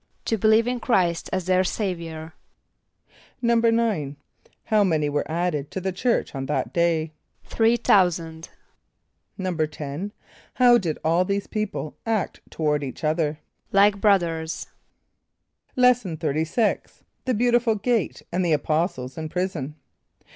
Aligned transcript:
=To 0.25 0.35
believe 0.35 0.65
in 0.65 0.79
Chr[=i]st 0.79 1.29
as 1.31 1.45
their 1.45 1.63
Saviour.= 1.63 2.33
=9.= 3.43 4.15
How 4.63 4.83
many 4.83 5.09
were 5.09 5.29
added 5.31 5.69
to 5.69 5.79
the 5.79 5.91
church 5.91 6.33
on 6.33 6.47
that 6.47 6.73
day? 6.73 7.13
=Three 7.45 7.75
thousand.= 7.77 8.49
=10.= 9.39 10.11
How 10.55 10.79
did 10.79 10.97
all 11.03 11.23
these 11.23 11.45
people 11.45 11.97
act 12.07 12.41
toward 12.49 12.83
each 12.83 13.03
other? 13.03 13.37
=Like 13.71 14.01
brothers.= 14.01 14.69
Lesson 15.75 16.17
XXXVI. 16.17 17.01
The 17.25 17.35
Beautiful 17.35 17.75
Gate, 17.75 18.23
and 18.31 18.43
the 18.43 18.53
Apostles 18.53 19.19
in 19.19 19.29
Prison. 19.29 19.75